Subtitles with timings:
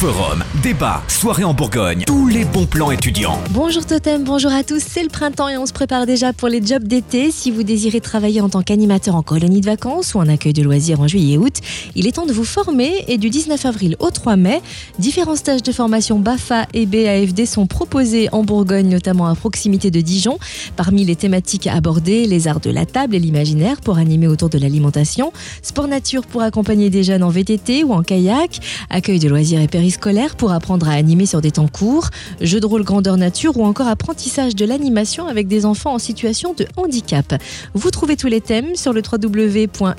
[0.00, 3.38] Forum, débat, soirée en Bourgogne, tous les bons plans étudiants.
[3.50, 6.64] Bonjour Totem, bonjour à tous, c'est le printemps et on se prépare déjà pour les
[6.64, 7.30] jobs d'été.
[7.30, 10.62] Si vous désirez travailler en tant qu'animateur en colonie de vacances ou en accueil de
[10.62, 11.52] loisirs en juillet et août,
[11.96, 14.62] il est temps de vous former et du 19 avril au 3 mai,
[14.98, 20.00] différents stages de formation BAFA et BAFD sont proposés en Bourgogne, notamment à proximité de
[20.00, 20.38] Dijon.
[20.76, 24.56] Parmi les thématiques abordées, les arts de la table et l'imaginaire pour animer autour de
[24.56, 25.30] l'alimentation,
[25.60, 29.68] sport nature pour accompagner des jeunes en VTT ou en kayak, accueil de loisirs et
[29.90, 33.64] périscolaire pour apprendre à animer sur des temps courts, jeux de rôle grandeur nature ou
[33.64, 37.34] encore apprentissage de l'animation avec des enfants en situation de handicap.
[37.74, 39.96] Vous trouvez tous les thèmes sur le www.ufcv.fr.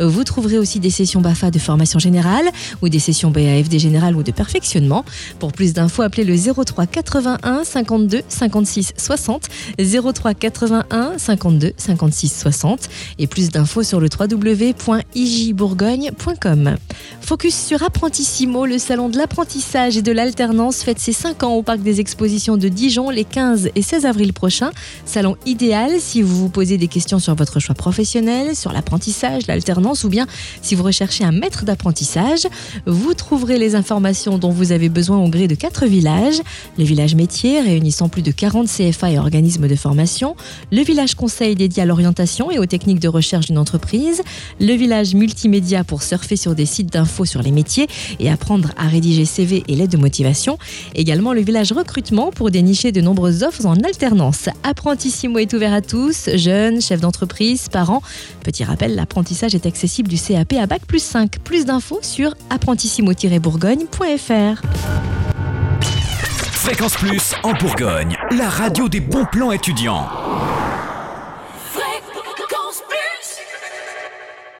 [0.00, 2.44] Vous trouverez aussi des sessions BAFA de formation générale
[2.82, 5.06] ou des sessions BAFD générale ou de perfectionnement.
[5.38, 12.90] Pour plus d'infos, appelez le 03 81 52 56 60 03 81 52 56 60
[13.18, 16.76] et plus d'infos sur le www.ijbourgogne.com.
[17.22, 21.62] Focus sur Apprentissimo, le salon de l'apprentissage et de l'alternance fête ses 5 ans au
[21.62, 24.72] parc des expositions de Dijon les 15 et 16 avril prochains.
[25.04, 30.02] Salon idéal si vous vous posez des questions sur votre choix professionnel, sur l'apprentissage, l'alternance
[30.02, 30.26] ou bien
[30.62, 32.48] si vous recherchez un maître d'apprentissage.
[32.86, 36.42] Vous trouverez les informations dont vous avez besoin au gré de quatre villages.
[36.78, 40.34] Le village métier réunissant plus de 40 CFA et organismes de formation.
[40.72, 44.22] Le village conseil dédié à l'orientation et aux techniques de recherche d'une entreprise.
[44.58, 47.75] Le village multimédia pour surfer sur des sites d'infos sur les métiers
[48.18, 50.58] et apprendre à rédiger CV et lettres de motivation.
[50.94, 54.48] Également le village recrutement pour dénicher de nombreuses offres en alternance.
[54.62, 58.02] Apprentissimo est ouvert à tous, jeunes, chefs d'entreprise, parents.
[58.42, 61.38] Petit rappel, l'apprentissage est accessible du CAP à Bac plus 5.
[61.40, 64.62] Plus d'infos sur apprentissimo-bourgogne.fr.
[66.52, 70.08] Fréquence Plus en Bourgogne, la radio des bons plans étudiants.